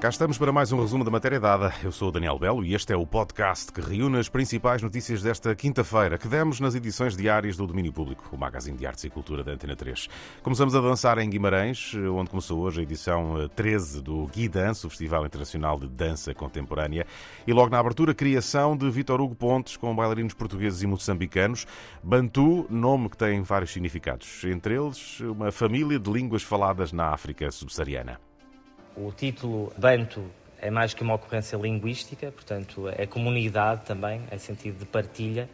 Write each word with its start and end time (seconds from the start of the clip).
Cá 0.00 0.08
estamos 0.08 0.38
para 0.38 0.50
mais 0.50 0.72
um 0.72 0.80
resumo 0.80 1.04
da 1.04 1.10
matéria 1.10 1.38
dada. 1.38 1.74
Eu 1.84 1.92
sou 1.92 2.08
o 2.08 2.10
Daniel 2.10 2.38
Belo 2.38 2.64
e 2.64 2.74
este 2.74 2.90
é 2.90 2.96
o 2.96 3.06
podcast 3.06 3.70
que 3.70 3.82
reúne 3.82 4.18
as 4.18 4.30
principais 4.30 4.80
notícias 4.80 5.20
desta 5.20 5.54
quinta-feira 5.54 6.16
que 6.16 6.26
demos 6.26 6.58
nas 6.58 6.74
edições 6.74 7.14
diárias 7.14 7.54
do 7.54 7.66
Domínio 7.66 7.92
Público, 7.92 8.26
o 8.32 8.38
magazine 8.38 8.78
de 8.78 8.86
artes 8.86 9.04
e 9.04 9.10
cultura 9.10 9.44
da 9.44 9.52
Antena 9.52 9.76
3. 9.76 10.08
Começamos 10.42 10.74
a 10.74 10.80
dançar 10.80 11.18
em 11.18 11.28
Guimarães, 11.28 11.92
onde 12.16 12.30
começou 12.30 12.60
hoje 12.60 12.80
a 12.80 12.82
edição 12.82 13.46
13 13.54 13.98
eh, 13.98 14.00
do 14.00 14.26
Gui 14.28 14.48
Dance, 14.48 14.86
o 14.86 14.88
Festival 14.88 15.26
Internacional 15.26 15.78
de 15.78 15.86
Dança 15.86 16.32
Contemporânea, 16.32 17.06
e 17.46 17.52
logo 17.52 17.68
na 17.68 17.78
abertura, 17.78 18.14
criação 18.14 18.74
de 18.74 18.88
Vitor 18.88 19.20
Hugo 19.20 19.34
Pontes 19.34 19.76
com 19.76 19.94
bailarinos 19.94 20.32
portugueses 20.32 20.80
e 20.80 20.86
moçambicanos. 20.86 21.66
Bantu, 22.02 22.66
nome 22.70 23.10
que 23.10 23.18
tem 23.18 23.42
vários 23.42 23.70
significados, 23.70 24.44
entre 24.44 24.76
eles 24.76 25.20
uma 25.20 25.52
família 25.52 25.98
de 25.98 26.10
línguas 26.10 26.42
faladas 26.42 26.90
na 26.90 27.08
África 27.08 27.50
subsaariana. 27.50 28.29
O 29.02 29.12
título 29.12 29.72
Banto 29.78 30.22
é 30.60 30.70
mais 30.70 30.92
que 30.92 31.02
uma 31.02 31.14
ocorrência 31.14 31.56
linguística, 31.56 32.30
portanto, 32.30 32.86
é 32.86 33.06
comunidade 33.06 33.86
também, 33.86 34.20
é 34.30 34.36
sentido 34.36 34.78
de 34.78 34.84
partilha. 34.84 35.48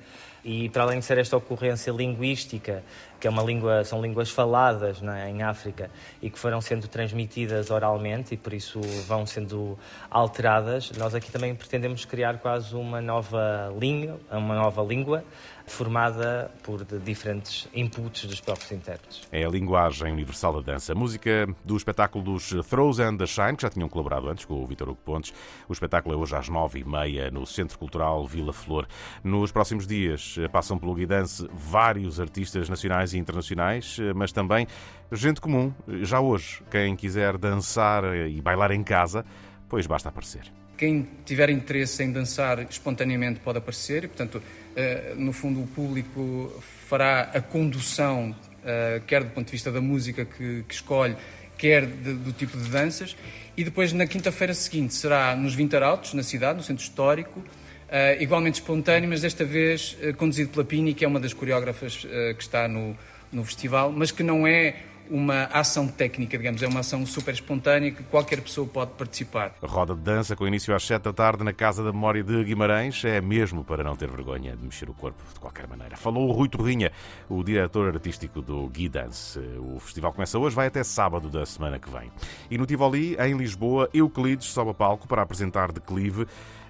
E 0.45 0.69
para 0.69 0.83
além 0.83 0.99
de 0.99 1.05
ser 1.05 1.19
esta 1.19 1.37
ocorrência 1.37 1.93
linguística, 1.93 2.83
que 3.21 3.27
é 3.27 3.31
uma 3.31 3.43
língua, 3.43 3.85
são 3.85 4.01
línguas 4.01 4.31
faladas 4.31 5.03
é, 5.03 5.29
em 5.29 5.43
África 5.43 5.91
e 6.21 6.31
que 6.31 6.39
foram 6.39 6.61
sendo 6.61 6.89
transmitidas 6.89 7.71
oralmente 7.71 8.35
e 8.35 8.37
por 8.37 8.53
isso 8.53 8.81
vão 9.07 9.27
sendo 9.27 9.79
alteradas, 10.11 10.91
nós 10.93 11.15
aqui 11.15 11.31
também 11.31 11.55
pretendemos 11.55 12.05
criar 12.05 12.39
quase 12.39 12.75
uma 12.75 13.01
nova 13.01 13.73
língua, 13.79 14.19
uma 14.31 14.55
nova 14.55 14.83
língua 14.83 15.25
formada 15.67 16.51
por 16.63 16.85
diferentes 16.85 17.69
inputs 17.75 18.25
dos 18.25 18.41
próprios 18.41 18.71
intérpretes. 18.71 19.23
É 19.33 19.45
a 19.45 19.49
linguagem 19.49 20.13
universal 20.13 20.63
da 20.63 20.73
dança. 20.73 20.95
música 20.95 21.47
do 21.65 21.77
espetáculo 21.77 22.25
dos 22.25 22.55
Throws 22.69 23.01
and 23.01 23.17
the 23.17 23.27
Shine, 23.27 23.57
que 23.57 23.63
já 23.63 23.71
tinham 23.71 23.89
colaborado 23.89 24.29
antes 24.29 24.45
com 24.45 24.63
o 24.63 24.67
Vitor 24.67 24.89
Hugo 24.89 25.01
Pontes. 25.05 25.35
O 25.69 25.73
espetáculo 25.73 26.15
é 26.15 26.19
hoje 26.19 26.37
às 26.37 26.49
nove 26.49 26.81
e 26.81 26.85
meia 26.85 27.31
no 27.31 27.45
Centro 27.45 27.79
Cultural 27.79 28.25
Vila 28.27 28.53
Flor. 28.53 28.87
Nos 29.25 29.51
próximos 29.51 29.87
dias 29.87 30.37
eh, 30.39 30.49
passam 30.49 30.79
pelo 30.79 30.95
Guidance 30.95 31.49
vários 31.53 32.21
artistas 32.21 32.69
nacionais 32.69 33.06
e 33.13 33.19
internacionais, 33.19 33.99
eh, 34.01 34.13
mas 34.15 34.33
também 34.33 34.67
gente 35.13 35.41
comum. 35.41 35.73
Já 36.03 36.21
hoje, 36.21 36.63
quem 36.71 36.97
quiser 36.97 37.39
dançar 37.39 38.05
e 38.29 38.41
bailar 38.41 38.73
em 38.73 38.83
casa, 38.83 39.25
pois 39.69 39.87
basta 39.87 40.09
aparecer. 40.09 40.53
Quem 40.77 41.09
tiver 41.25 41.49
interesse 41.49 42.03
em 42.03 42.13
dançar 42.13 42.61
espontaneamente 42.69 43.41
pode 43.41 43.59
aparecer 43.59 44.05
e, 44.05 44.09
portanto, 44.09 44.43
eh, 44.75 45.15
no 45.17 45.33
fundo, 45.33 45.63
o 45.63 45.67
público 45.67 46.53
fará 46.87 47.23
a 47.33 47.41
condução, 47.41 48.37
eh, 48.63 49.01
quer 49.07 49.25
do 49.25 49.31
ponto 49.31 49.47
de 49.47 49.53
vista 49.53 49.73
da 49.73 49.81
música 49.81 50.27
que, 50.27 50.65
escolhe, 50.69 51.17
quer 51.57 51.87
do 51.87 52.31
tipo 52.33 52.59
de 52.59 52.69
danças. 52.69 53.17
E 53.57 53.65
depois, 53.65 53.91
na 53.95 54.07
quinta-feira 54.07 54.53
seguinte, 54.53 54.93
será 54.93 55.35
nos 55.35 55.55
Vintarautos, 55.55 56.13
na 56.13 56.23
cidade, 56.23 56.59
no 56.59 56.63
centro 56.63 56.85
histórico, 56.85 57.43
Uh, 57.87 58.21
igualmente 58.21 58.61
espontâneo, 58.61 59.09
mas 59.09 59.21
desta 59.21 59.45
vez 59.45 59.97
uh, 60.03 60.13
conduzido 60.17 60.51
pela 60.51 60.65
Pini, 60.65 60.93
que 60.93 61.05
é 61.05 61.09
uma 61.09 61.21
das 61.21 61.33
coreógrafas 61.33 62.03
uh, 62.03 62.35
que 62.35 62.43
está 62.43 62.67
no, 62.67 62.97
no 63.33 63.45
festival, 63.45 63.93
mas 63.93 64.11
que 64.11 64.25
não 64.25 64.45
é 64.45 64.75
uma 65.11 65.45
ação 65.45 65.87
técnica, 65.87 66.37
digamos, 66.37 66.63
é 66.63 66.67
uma 66.67 66.81
ação 66.81 67.05
super 67.07 67.33
espontânea 67.33 67.91
que 67.91 68.03
qualquer 68.05 68.41
pessoa 68.41 68.67
pode 68.67 68.93
participar. 68.93 69.55
roda 69.63 69.95
de 69.95 70.01
dança 70.01 70.35
com 70.35 70.47
início 70.47 70.75
às 70.75 70.85
7 70.85 71.03
da 71.03 71.13
tarde 71.13 71.45
na 71.45 71.53
Casa 71.53 71.83
da 71.83 71.93
Memória 71.93 72.23
de 72.23 72.45
Guimarães 72.45 73.05
é 73.05 73.21
mesmo 73.21 73.65
para 73.65 73.85
não 73.85 73.97
ter 73.97 74.11
vergonha 74.11 74.57
de 74.57 74.65
mexer 74.65 74.89
o 74.89 74.95
corpo 74.95 75.23
de 75.33 75.39
qualquer 75.39 75.67
maneira. 75.67 75.97
Falou 75.97 76.29
o 76.29 76.33
Rui 76.33 76.49
Torrinha, 76.49 76.91
o 77.29 77.43
diretor 77.43 77.95
artístico 77.95 78.43
do 78.43 78.69
Gui 78.69 78.89
Dance. 78.89 79.39
O 79.59 79.79
festival 79.81 80.13
começa 80.13 80.39
hoje, 80.39 80.55
vai 80.55 80.67
até 80.67 80.83
sábado 80.83 81.29
da 81.29 81.45
semana 81.47 81.79
que 81.79 81.91
vem. 81.91 82.11
E 82.51 82.59
no 82.59 82.67
Tivoli, 82.67 83.17
em 83.17 83.37
Lisboa, 83.37 83.89
Euclides 83.93 84.47
sobe 84.47 84.71
a 84.71 84.75
palco 84.75 85.07
para 85.07 85.23
apresentar 85.23 85.73
Declive. 85.73 86.27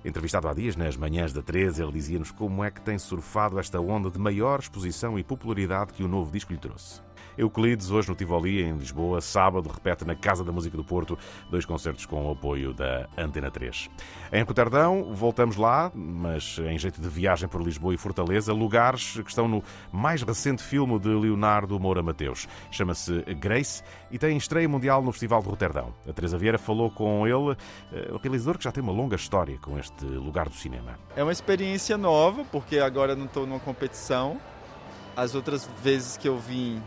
Entrevistado 0.06 0.46
há 0.46 0.54
dias 0.54 0.76
nas 0.76 0.96
manhãs 0.96 1.32
da 1.32 1.42
13, 1.42 1.82
ele 1.82 1.90
dizia-nos 1.90 2.30
como 2.30 2.62
é 2.62 2.70
que 2.70 2.80
tem 2.80 2.96
surfado 2.96 3.58
esta 3.58 3.80
onda 3.80 4.08
de 4.08 4.20
maior 4.20 4.60
exposição 4.60 5.18
e 5.18 5.24
popularidade 5.24 5.92
que 5.92 6.04
o 6.04 6.08
novo 6.08 6.30
disco 6.30 6.52
lhe 6.52 6.58
trouxe. 6.60 7.00
Euclides, 7.36 7.90
hoje 7.90 8.08
no 8.08 8.14
Tivoli, 8.14 8.62
em 8.62 8.76
Lisboa, 8.76 9.20
sábado, 9.20 9.68
repete 9.68 10.04
na 10.04 10.14
Casa 10.14 10.42
da 10.42 10.52
Música 10.52 10.76
do 10.76 10.84
Porto, 10.84 11.18
dois 11.50 11.64
concertos 11.64 12.06
com 12.06 12.26
o 12.26 12.32
apoio 12.32 12.72
da 12.72 13.08
Antena 13.16 13.50
3. 13.50 13.90
Em 14.32 14.42
Roterdão, 14.42 15.14
voltamos 15.14 15.56
lá, 15.56 15.90
mas 15.94 16.58
em 16.58 16.78
jeito 16.78 17.00
de 17.00 17.08
viagem 17.08 17.48
por 17.48 17.62
Lisboa 17.62 17.94
e 17.94 17.96
Fortaleza, 17.96 18.52
lugares 18.52 19.20
que 19.20 19.28
estão 19.28 19.46
no 19.46 19.62
mais 19.92 20.22
recente 20.22 20.62
filme 20.62 20.98
de 20.98 21.08
Leonardo 21.08 21.78
Moura 21.78 22.02
Mateus. 22.02 22.48
Chama-se 22.70 23.22
Grace 23.34 23.82
e 24.10 24.18
tem 24.18 24.36
estreia 24.36 24.68
mundial 24.68 25.02
no 25.02 25.12
Festival 25.12 25.42
de 25.42 25.48
Roterdão. 25.48 25.92
A 26.08 26.12
Teresa 26.12 26.38
Vieira 26.38 26.58
falou 26.58 26.90
com 26.90 27.26
ele, 27.26 27.56
eh, 27.92 28.12
o 28.12 28.18
realizador 28.18 28.58
que 28.58 28.64
já 28.64 28.72
tem 28.72 28.82
uma 28.82 28.92
longa 28.92 29.16
história 29.16 29.58
com 29.58 29.78
este 29.78 30.04
lugar 30.04 30.48
do 30.48 30.54
cinema. 30.54 30.98
É 31.14 31.22
uma 31.22 31.32
experiência 31.32 31.98
nova, 31.98 32.44
porque 32.50 32.78
agora 32.78 33.14
não 33.14 33.26
estou 33.26 33.46
numa 33.46 33.60
competição. 33.60 34.40
As 35.16 35.34
outras 35.34 35.68
vezes 35.82 36.16
que 36.16 36.28
eu 36.28 36.38
vim 36.38 36.82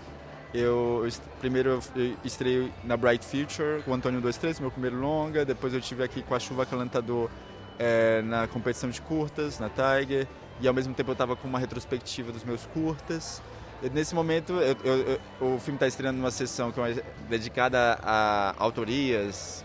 eu 0.53 1.07
primeiro 1.39 1.81
eu 1.95 2.15
estreiei 2.23 2.71
na 2.83 2.97
Bright 2.97 3.25
Future 3.25 3.83
com 3.83 3.91
o 3.91 3.93
Antônio 3.93 4.19
23, 4.19 4.59
meu 4.59 4.71
primeiro 4.71 4.99
longa. 4.99 5.45
Depois 5.45 5.73
eu 5.73 5.81
tive 5.81 6.03
aqui 6.03 6.21
com 6.23 6.33
a 6.33 6.39
Chuva 6.39 6.65
Calentador 6.65 7.29
é, 7.77 8.21
na 8.23 8.47
competição 8.47 8.89
de 8.89 8.99
curtas, 9.01 9.59
na 9.59 9.69
Tiger. 9.69 10.27
E 10.59 10.67
ao 10.67 10.73
mesmo 10.73 10.93
tempo 10.93 11.11
eu 11.11 11.13
estava 11.13 11.35
com 11.35 11.47
uma 11.47 11.59
retrospectiva 11.59 12.31
dos 12.31 12.43
meus 12.43 12.65
curtas. 12.67 13.41
E, 13.81 13.89
nesse 13.89 14.15
momento 14.15 14.53
eu, 14.53 14.75
eu, 14.83 15.19
o 15.39 15.59
filme 15.59 15.75
está 15.75 15.87
estreando 15.87 16.17
numa 16.17 16.31
sessão 16.31 16.71
que 16.71 16.79
é 16.81 17.03
dedicada 17.29 17.99
a 18.01 18.55
autorias, 18.57 19.63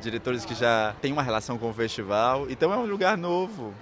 diretores 0.00 0.44
que 0.44 0.54
já 0.54 0.94
têm 1.00 1.12
uma 1.12 1.22
relação 1.22 1.56
com 1.56 1.70
o 1.70 1.74
festival. 1.74 2.46
Então 2.50 2.72
é 2.72 2.76
um 2.76 2.84
lugar 2.86 3.16
novo. 3.16 3.72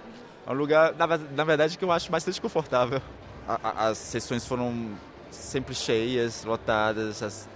É 0.47 0.51
um 0.51 0.55
lugar, 0.55 0.93
na, 0.95 1.05
na 1.17 1.43
verdade, 1.43 1.77
que 1.77 1.83
eu 1.83 1.91
acho 1.91 2.09
bastante 2.09 2.39
confortável. 2.39 3.01
A, 3.47 3.59
a, 3.61 3.87
as 3.89 3.97
sessões 3.97 4.45
foram 4.47 4.95
sempre 5.31 5.75
cheias, 5.75 6.43
lotadas. 6.43 7.21
As, 7.21 7.47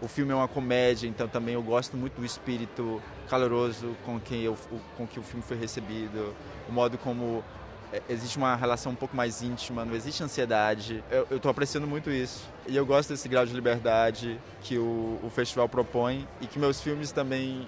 o 0.00 0.08
filme 0.08 0.32
é 0.32 0.34
uma 0.34 0.48
comédia, 0.48 1.08
então 1.08 1.26
também 1.26 1.54
eu 1.54 1.62
gosto 1.62 1.96
muito 1.96 2.20
do 2.20 2.24
espírito 2.24 3.02
caloroso 3.28 3.96
com 4.04 4.18
que, 4.18 4.44
eu, 4.44 4.56
com 4.96 5.06
que 5.06 5.18
o 5.18 5.22
filme 5.22 5.42
foi 5.42 5.56
recebido, 5.56 6.34
o 6.68 6.72
modo 6.72 6.96
como 6.96 7.42
é, 7.92 8.02
existe 8.08 8.36
uma 8.36 8.54
relação 8.54 8.92
um 8.92 8.94
pouco 8.94 9.16
mais 9.16 9.42
íntima, 9.42 9.84
não 9.84 9.94
existe 9.94 10.22
ansiedade. 10.22 11.02
Eu 11.10 11.36
estou 11.36 11.50
apreciando 11.50 11.86
muito 11.86 12.10
isso. 12.10 12.48
E 12.66 12.76
eu 12.76 12.84
gosto 12.84 13.10
desse 13.10 13.28
grau 13.28 13.44
de 13.44 13.52
liberdade 13.52 14.38
que 14.62 14.78
o, 14.78 15.18
o 15.22 15.30
festival 15.30 15.68
propõe 15.68 16.26
e 16.40 16.46
que 16.46 16.58
meus 16.58 16.80
filmes 16.80 17.10
também 17.10 17.66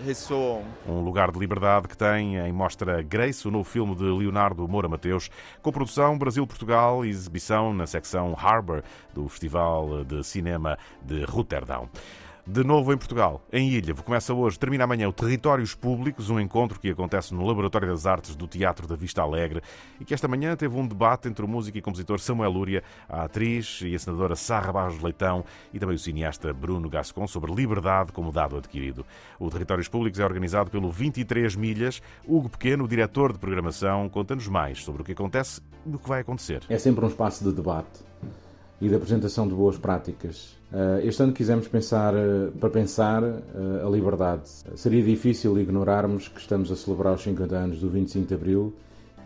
ressoam. 0.00 0.64
Um 0.86 1.00
lugar 1.00 1.30
de 1.30 1.38
liberdade 1.38 1.88
que 1.88 1.96
tem 1.96 2.36
em 2.36 2.52
mostra 2.52 3.02
Grace, 3.02 3.46
o 3.46 3.50
novo 3.50 3.64
filme 3.64 3.94
de 3.94 4.04
Leonardo 4.04 4.66
Moura 4.68 4.88
Mateus, 4.88 5.30
com 5.60 5.72
produção 5.72 6.18
Brasil-Portugal 6.18 7.04
e 7.04 7.10
exibição 7.10 7.72
na 7.72 7.86
secção 7.86 8.34
Harbour 8.36 8.82
do 9.12 9.28
Festival 9.28 10.04
de 10.04 10.22
Cinema 10.24 10.78
de 11.02 11.24
Roterdão. 11.24 11.88
De 12.44 12.64
novo 12.64 12.92
em 12.92 12.98
Portugal, 12.98 13.40
em 13.52 13.68
Ilha, 13.68 13.94
começa 13.94 14.34
hoje, 14.34 14.58
termina 14.58 14.82
amanhã 14.82 15.08
o 15.08 15.12
Territórios 15.12 15.76
Públicos, 15.76 16.28
um 16.28 16.40
encontro 16.40 16.80
que 16.80 16.90
acontece 16.90 17.32
no 17.32 17.46
Laboratório 17.46 17.86
das 17.86 18.04
Artes 18.04 18.34
do 18.34 18.48
Teatro 18.48 18.84
da 18.84 18.96
Vista 18.96 19.22
Alegre 19.22 19.62
e 20.00 20.04
que 20.04 20.12
esta 20.12 20.26
manhã 20.26 20.56
teve 20.56 20.76
um 20.76 20.84
debate 20.84 21.28
entre 21.28 21.44
o 21.44 21.48
músico 21.48 21.78
e 21.78 21.80
compositor 21.80 22.18
Samuel 22.18 22.50
Lúria, 22.50 22.82
a 23.08 23.22
atriz 23.22 23.78
e 23.84 23.94
a 23.94 23.98
senadora 23.98 24.34
Sarra 24.34 24.72
Barros 24.72 25.00
Leitão 25.00 25.44
e 25.72 25.78
também 25.78 25.94
o 25.94 25.98
cineasta 26.00 26.52
Bruno 26.52 26.90
Gascon 26.90 27.28
sobre 27.28 27.54
liberdade 27.54 28.10
como 28.10 28.32
dado 28.32 28.56
adquirido. 28.56 29.06
O 29.38 29.48
Territórios 29.48 29.86
Públicos 29.86 30.18
é 30.18 30.24
organizado 30.24 30.68
pelo 30.68 30.90
23 30.90 31.54
Milhas. 31.54 32.02
Hugo 32.26 32.48
Pequeno, 32.48 32.88
diretor 32.88 33.32
de 33.32 33.38
programação, 33.38 34.08
conta-nos 34.08 34.48
mais 34.48 34.82
sobre 34.82 35.02
o 35.02 35.04
que 35.04 35.12
acontece 35.12 35.60
e 35.86 35.94
o 35.94 35.98
que 35.98 36.08
vai 36.08 36.22
acontecer. 36.22 36.64
É 36.68 36.76
sempre 36.76 37.04
um 37.04 37.08
espaço 37.08 37.44
de 37.44 37.52
debate 37.52 38.00
e 38.82 38.88
de 38.88 38.94
apresentação 38.94 39.48
de 39.48 39.54
boas 39.54 39.78
práticas 39.78 40.60
Uh, 40.72 41.06
este 41.06 41.22
ano 41.22 41.34
quisemos 41.34 41.68
pensar, 41.68 42.14
uh, 42.14 42.50
para 42.58 42.70
pensar 42.70 43.22
uh, 43.22 43.86
a 43.86 43.90
liberdade. 43.90 44.48
Seria 44.74 45.02
difícil 45.02 45.60
ignorarmos 45.60 46.28
que 46.28 46.40
estamos 46.40 46.72
a 46.72 46.76
celebrar 46.76 47.12
os 47.12 47.22
50 47.22 47.54
anos 47.54 47.80
do 47.80 47.90
25 47.90 48.26
de 48.26 48.34
Abril 48.34 48.72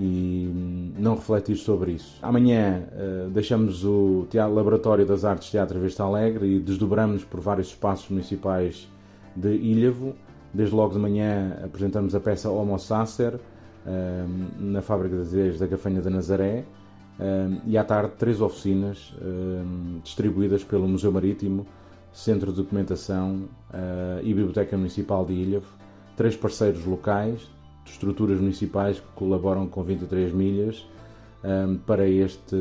e 0.01 0.51
um, 0.53 0.93
não 0.99 1.15
refletir 1.15 1.55
sobre 1.55 1.93
isso. 1.93 2.19
Amanhã 2.21 2.83
deixamos 3.31 3.85
o 3.85 4.27
Laboratório 4.35 5.07
das 5.07 5.25
Artes 5.25 5.49
Teatro 5.49 5.81
Vista 5.81 6.03
Alegre 6.03 6.57
e 6.57 6.61
desdobramos 6.61 7.25
por 7.25 7.41
vários 7.41 7.69
espaços 7.69 8.11
municipais 8.11 8.89
de 9.35 9.55
Ilhavo. 9.55 10.15
Desde 10.53 10.75
logo 10.75 10.93
de 10.93 10.99
manhã 10.99 11.57
apresentamos 11.65 12.15
a 12.15 12.21
peça 12.21 12.51
Homo 12.51 12.79
Sacer 12.79 13.41
na 14.59 14.83
Fábrica 14.83 15.17
de 15.17 15.23
Desejos 15.23 15.61
da 15.61 15.67
Gafanha 15.67 16.03
da 16.03 16.11
Nazaré 16.11 16.65
e 17.67 17.79
à 17.79 17.85
tarde 17.85 18.13
três 18.19 18.41
oficinas 18.41 19.15
distribuídas 20.05 20.63
pelo 20.63 20.87
Museu 20.87 21.11
Marítimo, 21.11 21.67
Centro 22.13 22.51
de 22.51 22.59
Documentação 22.59 23.49
uh, 23.71 24.21
e 24.23 24.35
Biblioteca 24.35 24.77
Municipal 24.77 25.25
de 25.25 25.35
Ilhavo, 25.35 25.67
três 26.17 26.37
parceiros 26.37 26.85
locais, 26.85 27.41
de 27.85 27.91
estruturas 27.91 28.41
municipais 28.41 28.99
que 28.99 29.07
colaboram 29.15 29.67
com 29.67 29.83
23 29.83 30.33
milhas 30.33 30.87
para, 31.87 32.09
este, 32.09 32.57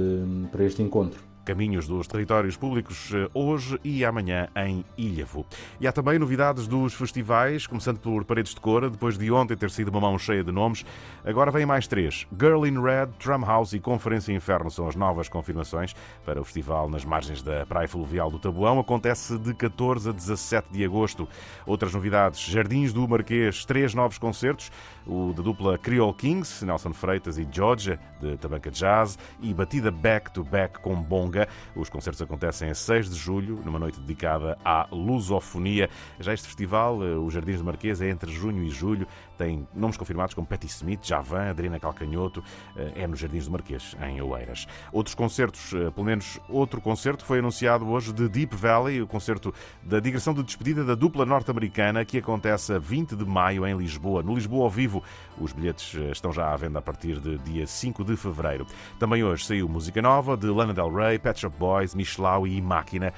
para 0.51 0.63
este 0.63 0.83
encontro. 0.83 1.19
Caminhos 1.45 1.87
dos 1.87 2.07
territórios 2.07 2.57
públicos 2.57 3.11
eh, 3.13 3.29
hoje 3.33 3.79
e 3.83 4.03
amanhã 4.03 4.47
em 4.55 4.83
Ilhavo. 4.97 5.45
E 5.79 5.87
há 5.87 5.91
também 5.91 6.17
novidades 6.17 6.67
dos 6.67 6.95
festivais, 6.95 7.67
começando 7.67 7.99
por 7.99 8.25
Paredes 8.25 8.55
de 8.55 8.59
Cora, 8.59 8.89
depois 8.89 9.15
de 9.17 9.31
ontem 9.31 9.55
ter 9.55 9.69
sido 9.69 9.89
uma 9.89 10.01
mão 10.01 10.17
cheia 10.17 10.43
de 10.43 10.51
nomes. 10.51 10.83
Agora 11.23 11.51
vem 11.51 11.65
mais 11.65 11.87
três. 11.87 12.25
Girl 12.37 12.65
in 12.65 12.81
Red, 12.81 13.11
Drumhouse 13.23 13.77
e 13.77 13.79
Conferência 13.79 14.33
Inferno 14.33 14.71
são 14.71 14.87
as 14.87 14.95
novas 14.95 15.29
confirmações 15.29 15.93
para 16.25 16.41
o 16.41 16.43
festival 16.43 16.89
nas 16.89 17.05
margens 17.05 17.43
da 17.43 17.65
Praia 17.65 17.87
Fluvial 17.87 18.31
do 18.31 18.39
Tabuão. 18.39 18.79
Acontece 18.79 19.37
de 19.37 19.53
14 19.53 20.09
a 20.09 20.11
17 20.11 20.69
de 20.71 20.83
agosto. 20.83 21.27
Outras 21.67 21.93
novidades: 21.93 22.39
Jardins 22.39 22.91
do 22.91 23.07
Marquês, 23.07 23.65
três 23.65 23.93
novos 23.93 24.17
concertos. 24.17 24.71
O 25.05 25.33
da 25.33 25.43
dupla 25.43 25.77
Creole 25.77 26.13
Kings, 26.13 26.65
Nelson 26.65 26.91
Freitas 26.91 27.37
e 27.37 27.47
Georgia, 27.51 27.99
de 28.19 28.35
Tabanca 28.37 28.71
Jazz, 28.71 29.19
e 29.39 29.53
batida 29.53 29.91
back-to-back 29.91 30.79
com 30.79 30.95
Bonga. 30.95 31.34
Os 31.75 31.89
concertos 31.89 32.21
acontecem 32.21 32.69
a 32.69 32.75
6 32.75 33.09
de 33.09 33.15
julho, 33.15 33.59
numa 33.65 33.79
noite 33.79 33.99
dedicada 33.99 34.57
à 34.63 34.87
lusofonia. 34.91 35.89
Já 36.19 36.33
este 36.33 36.47
festival, 36.47 37.03
eh, 37.03 37.15
os 37.15 37.33
Jardins 37.33 37.59
do 37.59 37.65
Marquês, 37.65 38.01
é 38.01 38.09
entre 38.09 38.31
junho 38.31 38.63
e 38.63 38.69
julho. 38.69 39.07
Tem 39.37 39.67
nomes 39.73 39.97
confirmados 39.97 40.33
como 40.33 40.47
Patti 40.47 40.67
Smith, 40.67 41.01
Javan, 41.03 41.49
Adriana 41.49 41.79
Calcanhoto. 41.79 42.43
Eh, 42.77 43.03
é 43.03 43.07
nos 43.07 43.19
Jardins 43.19 43.45
do 43.45 43.51
Marquês, 43.51 43.95
em 44.01 44.21
Oeiras. 44.21 44.67
Outros 44.91 45.15
concertos, 45.15 45.73
eh, 45.73 45.91
pelo 45.91 46.05
menos 46.05 46.39
outro 46.47 46.79
concerto, 46.79 47.25
foi 47.25 47.39
anunciado 47.39 47.87
hoje 47.89 48.13
de 48.13 48.29
Deep 48.29 48.55
Valley, 48.55 49.01
o 49.01 49.07
concerto 49.07 49.53
da 49.83 49.99
digressão 49.99 50.33
de 50.33 50.43
despedida 50.43 50.83
da 50.83 50.95
dupla 50.95 51.25
norte-americana, 51.25 52.05
que 52.05 52.17
acontece 52.17 52.73
a 52.73 52.79
20 52.79 53.15
de 53.15 53.25
maio 53.25 53.67
em 53.67 53.77
Lisboa. 53.77 54.23
No 54.23 54.35
Lisboa 54.35 54.63
ao 54.63 54.69
vivo, 54.69 55.03
os 55.39 55.51
bilhetes 55.51 55.93
estão 56.11 56.31
já 56.31 56.53
à 56.53 56.55
venda 56.55 56.79
a 56.79 56.81
partir 56.81 57.19
de 57.19 57.37
dia 57.39 57.67
5 57.67 58.03
de 58.03 58.15
fevereiro. 58.15 58.65
Também 58.99 59.23
hoje 59.23 59.45
saiu 59.45 59.67
música 59.67 60.01
nova 60.01 60.37
de 60.37 60.47
Lana 60.47 60.73
Del 60.73 60.93
Rey, 60.93 61.19
Pet 61.25 61.39
Shop 61.39 61.57
Boys, 61.57 61.95
Michelau 61.95 62.45
e 62.45 62.61
Máquina. 62.61 63.11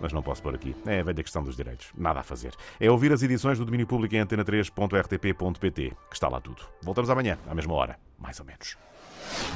Mas 0.00 0.12
não 0.12 0.20
posso 0.20 0.42
pôr 0.42 0.52
aqui. 0.52 0.74
É 0.84 0.98
a 0.98 1.04
velha 1.04 1.22
questão 1.22 1.44
dos 1.44 1.54
direitos. 1.54 1.92
Nada 1.96 2.18
a 2.18 2.22
fazer. 2.24 2.52
É 2.80 2.90
ouvir 2.90 3.12
as 3.12 3.22
edições 3.22 3.56
do 3.56 3.64
domínio 3.64 3.86
público 3.86 4.16
em 4.16 4.18
antena3.rtp.pt, 4.18 5.92
que 6.10 6.14
está 6.14 6.28
lá 6.28 6.40
tudo. 6.40 6.64
Voltamos 6.82 7.08
amanhã, 7.08 7.38
à 7.46 7.54
mesma 7.54 7.72
hora, 7.74 7.96
mais 8.18 8.40
ou 8.40 8.46
menos. 8.46 8.76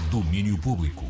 Domínio 0.08 0.56
Público. 0.56 1.04